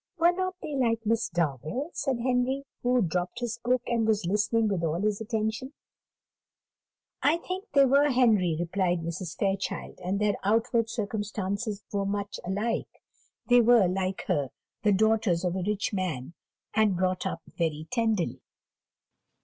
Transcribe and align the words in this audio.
"Were 0.17 0.31
not 0.31 0.55
they 0.63 0.73
like 0.75 1.05
Miss 1.05 1.29
Darwell?" 1.29 1.91
said 1.93 2.17
Henry, 2.21 2.63
who 2.81 2.95
had 2.95 3.07
dropped 3.09 3.39
his 3.39 3.59
book, 3.59 3.83
and 3.85 4.07
was 4.07 4.25
listening 4.25 4.67
with 4.67 4.83
all 4.83 4.99
his 4.99 5.21
attention. 5.21 5.73
"I 7.21 7.37
think 7.37 7.65
they 7.75 7.85
were, 7.85 8.09
Henry," 8.09 8.55
replied 8.59 9.01
Mrs. 9.01 9.37
Fairchild; 9.37 9.99
"and 10.03 10.19
their 10.19 10.37
outward 10.43 10.89
circumstances 10.89 11.83
were 11.93 12.07
much 12.07 12.39
alike 12.43 12.89
they 13.45 13.61
were, 13.61 13.87
like 13.87 14.23
her, 14.25 14.49
the 14.81 14.91
daughters 14.91 15.45
of 15.45 15.55
a 15.55 15.61
rich 15.61 15.93
man, 15.93 16.33
and 16.73 16.97
brought 16.97 17.27
up 17.27 17.43
very 17.55 17.87
tenderly. 17.91 18.41